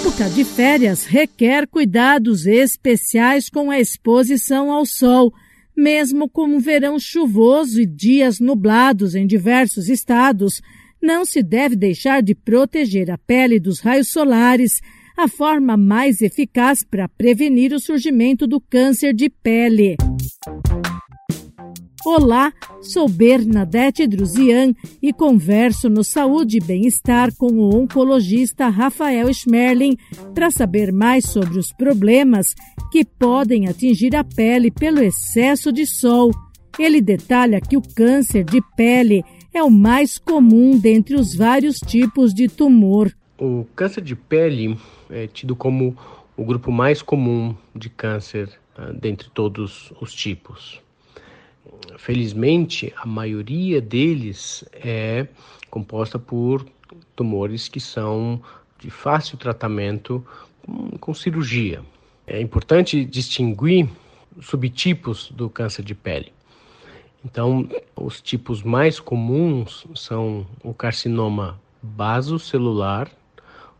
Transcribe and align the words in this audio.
época 0.00 0.30
de 0.30 0.44
férias 0.44 1.04
requer 1.04 1.66
cuidados 1.66 2.46
especiais 2.46 3.50
com 3.50 3.70
a 3.70 3.78
exposição 3.78 4.72
ao 4.72 4.86
sol. 4.86 5.30
Mesmo 5.76 6.26
com 6.26 6.44
um 6.44 6.58
verão 6.58 6.98
chuvoso 6.98 7.78
e 7.78 7.84
dias 7.84 8.40
nublados 8.40 9.14
em 9.14 9.26
diversos 9.26 9.90
estados, 9.90 10.62
não 11.02 11.26
se 11.26 11.42
deve 11.42 11.76
deixar 11.76 12.22
de 12.22 12.34
proteger 12.34 13.10
a 13.10 13.18
pele 13.18 13.60
dos 13.60 13.80
raios 13.80 14.10
solares, 14.10 14.80
a 15.18 15.28
forma 15.28 15.76
mais 15.76 16.22
eficaz 16.22 16.82
para 16.82 17.06
prevenir 17.06 17.74
o 17.74 17.78
surgimento 17.78 18.46
do 18.46 18.58
câncer 18.58 19.12
de 19.12 19.28
pele. 19.28 19.98
Olá, 22.04 22.50
sou 22.80 23.06
Bernadette 23.06 24.06
Druzian 24.06 24.72
e 25.02 25.12
converso 25.12 25.90
no 25.90 26.02
Saúde 26.02 26.56
e 26.56 26.64
Bem-Estar 26.64 27.28
com 27.36 27.52
o 27.52 27.76
oncologista 27.76 28.70
Rafael 28.70 29.30
Schmerling 29.34 29.98
para 30.34 30.50
saber 30.50 30.94
mais 30.94 31.26
sobre 31.26 31.58
os 31.58 31.74
problemas 31.74 32.54
que 32.90 33.04
podem 33.04 33.68
atingir 33.68 34.16
a 34.16 34.24
pele 34.24 34.70
pelo 34.70 35.02
excesso 35.02 35.70
de 35.70 35.84
sol. 35.84 36.30
Ele 36.78 37.02
detalha 37.02 37.60
que 37.60 37.76
o 37.76 37.82
câncer 37.82 38.44
de 38.44 38.62
pele 38.74 39.22
é 39.52 39.62
o 39.62 39.70
mais 39.70 40.16
comum 40.16 40.78
dentre 40.78 41.16
os 41.16 41.34
vários 41.34 41.80
tipos 41.80 42.32
de 42.32 42.48
tumor. 42.48 43.14
O 43.38 43.66
câncer 43.76 44.02
de 44.02 44.16
pele 44.16 44.74
é 45.10 45.26
tido 45.26 45.54
como 45.54 45.94
o 46.34 46.44
grupo 46.46 46.72
mais 46.72 47.02
comum 47.02 47.54
de 47.76 47.90
câncer 47.90 48.48
uh, 48.78 48.90
dentre 48.94 49.28
todos 49.28 49.92
os 50.00 50.14
tipos 50.14 50.80
felizmente, 51.98 52.92
a 52.96 53.06
maioria 53.06 53.80
deles 53.80 54.64
é 54.72 55.26
composta 55.70 56.18
por 56.18 56.66
tumores 57.14 57.68
que 57.68 57.80
são 57.80 58.40
de 58.78 58.90
fácil 58.90 59.38
tratamento 59.38 60.24
com, 60.64 60.90
com 60.98 61.14
cirurgia. 61.14 61.82
É 62.26 62.40
importante 62.40 63.04
distinguir 63.04 63.88
subtipos 64.40 65.30
do 65.30 65.48
câncer 65.48 65.84
de 65.84 65.94
pele. 65.94 66.32
Então, 67.24 67.68
os 67.94 68.20
tipos 68.20 68.62
mais 68.62 68.98
comuns 68.98 69.86
são 69.94 70.46
o 70.64 70.72
carcinoma 70.72 71.60
basocelular, 71.82 73.10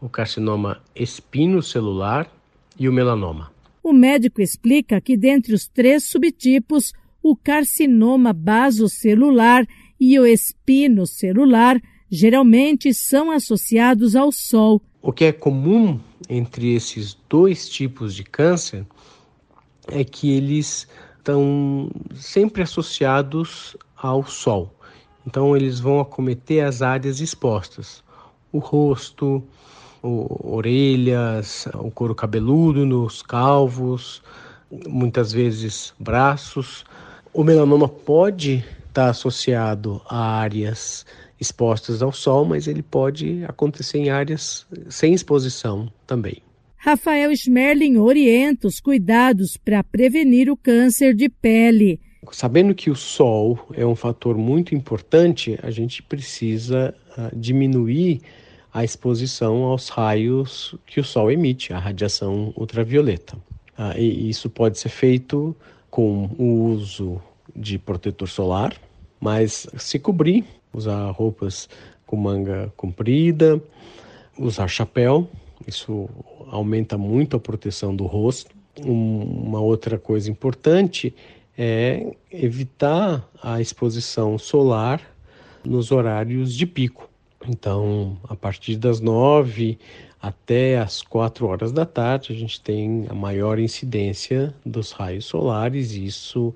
o 0.00 0.08
carcinoma 0.08 0.80
espinocelular 0.94 2.30
e 2.78 2.88
o 2.88 2.92
melanoma. 2.92 3.50
O 3.82 3.92
médico 3.92 4.40
explica 4.40 5.00
que 5.00 5.16
dentre 5.16 5.54
os 5.54 5.68
três 5.68 6.04
subtipos, 6.04 6.92
o 7.28 7.34
carcinoma 7.34 8.32
basocelular 8.32 9.66
e 9.98 10.16
o 10.16 10.24
espinocelular 10.24 11.82
geralmente 12.08 12.94
são 12.94 13.32
associados 13.32 14.14
ao 14.14 14.30
sol. 14.30 14.80
O 15.02 15.12
que 15.12 15.24
é 15.24 15.32
comum 15.32 15.98
entre 16.28 16.72
esses 16.76 17.18
dois 17.28 17.68
tipos 17.68 18.14
de 18.14 18.22
câncer 18.22 18.86
é 19.88 20.04
que 20.04 20.30
eles 20.30 20.86
estão 21.18 21.90
sempre 22.14 22.62
associados 22.62 23.76
ao 23.96 24.24
sol. 24.24 24.72
Então 25.26 25.56
eles 25.56 25.80
vão 25.80 25.98
acometer 25.98 26.64
as 26.64 26.80
áreas 26.80 27.18
expostas: 27.18 28.04
o 28.52 28.58
rosto, 28.58 29.42
o, 30.00 30.54
orelhas, 30.54 31.66
o 31.74 31.90
couro 31.90 32.14
cabeludo 32.14 32.86
nos 32.86 33.20
calvos, 33.20 34.22
muitas 34.86 35.32
vezes 35.32 35.92
braços, 35.98 36.84
o 37.36 37.44
melanoma 37.44 37.86
pode 37.86 38.64
estar 38.88 39.10
associado 39.10 40.00
a 40.08 40.38
áreas 40.38 41.04
expostas 41.38 42.02
ao 42.02 42.10
sol, 42.10 42.46
mas 42.46 42.66
ele 42.66 42.82
pode 42.82 43.44
acontecer 43.44 43.98
em 43.98 44.08
áreas 44.08 44.66
sem 44.88 45.12
exposição 45.12 45.92
também. 46.06 46.42
Rafael 46.78 47.30
Schmerling 47.36 47.98
orienta 47.98 48.66
os 48.66 48.80
cuidados 48.80 49.58
para 49.62 49.84
prevenir 49.84 50.50
o 50.50 50.56
câncer 50.56 51.14
de 51.14 51.28
pele. 51.28 52.00
Sabendo 52.32 52.74
que 52.74 52.90
o 52.90 52.96
sol 52.96 53.58
é 53.74 53.84
um 53.84 53.94
fator 53.94 54.38
muito 54.38 54.74
importante, 54.74 55.58
a 55.62 55.70
gente 55.70 56.02
precisa 56.02 56.94
uh, 57.18 57.36
diminuir 57.38 58.22
a 58.72 58.82
exposição 58.82 59.64
aos 59.64 59.90
raios 59.90 60.74
que 60.86 61.00
o 61.00 61.04
sol 61.04 61.30
emite, 61.30 61.72
a 61.72 61.78
radiação 61.78 62.54
ultravioleta. 62.56 63.36
Uh, 63.78 63.98
e 63.98 64.30
isso 64.30 64.48
pode 64.48 64.78
ser 64.78 64.88
feito 64.88 65.54
com 65.90 66.30
o 66.38 66.72
uso 66.72 67.20
de 67.56 67.78
protetor 67.78 68.28
solar, 68.28 68.74
mas 69.20 69.66
se 69.76 69.98
cobrir, 69.98 70.44
usar 70.72 71.10
roupas 71.10 71.68
com 72.06 72.16
manga 72.16 72.72
comprida, 72.76 73.60
usar 74.38 74.68
chapéu, 74.68 75.28
isso 75.66 76.08
aumenta 76.48 76.96
muito 76.96 77.36
a 77.36 77.40
proteção 77.40 77.94
do 77.94 78.04
rosto. 78.04 78.54
Um, 78.84 79.22
uma 79.22 79.60
outra 79.60 79.98
coisa 79.98 80.30
importante 80.30 81.14
é 81.56 82.14
evitar 82.30 83.26
a 83.42 83.60
exposição 83.60 84.38
solar 84.38 85.00
nos 85.64 85.90
horários 85.90 86.54
de 86.54 86.66
pico. 86.66 87.08
Então, 87.48 88.16
a 88.28 88.36
partir 88.36 88.76
das 88.76 89.00
nove 89.00 89.78
até 90.20 90.78
as 90.78 91.02
4 91.02 91.46
horas 91.46 91.72
da 91.72 91.86
tarde, 91.86 92.32
a 92.32 92.36
gente 92.36 92.60
tem 92.60 93.06
a 93.08 93.14
maior 93.14 93.58
incidência 93.58 94.54
dos 94.64 94.92
raios 94.92 95.24
solares 95.24 95.92
e 95.92 96.04
isso 96.04 96.54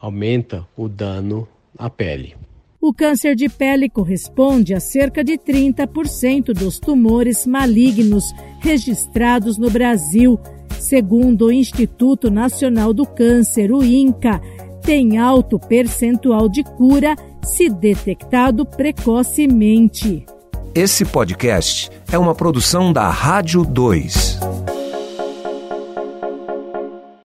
aumenta 0.00 0.66
o 0.76 0.88
dano 0.88 1.46
à 1.76 1.90
pele. 1.90 2.36
O 2.80 2.94
câncer 2.94 3.34
de 3.34 3.48
pele 3.48 3.88
corresponde 3.88 4.72
a 4.72 4.78
cerca 4.78 5.24
de 5.24 5.36
30% 5.36 6.52
dos 6.52 6.78
tumores 6.78 7.44
malignos 7.44 8.32
registrados 8.60 9.58
no 9.58 9.68
Brasil. 9.68 10.38
Segundo 10.78 11.46
o 11.46 11.52
Instituto 11.52 12.30
Nacional 12.30 12.94
do 12.94 13.04
Câncer, 13.04 13.72
o 13.72 13.82
INCA, 13.82 14.40
tem 14.80 15.18
alto 15.18 15.58
percentual 15.58 16.48
de 16.48 16.62
cura 16.62 17.16
se 17.42 17.68
detectado 17.68 18.64
precocemente. 18.64 20.24
Esse 20.74 21.04
podcast 21.04 21.90
é 22.12 22.16
uma 22.16 22.34
produção 22.34 22.92
da 22.92 23.10
Rádio 23.10 23.64
2. 23.64 24.47